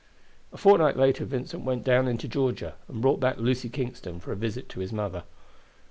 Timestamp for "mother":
4.91-5.25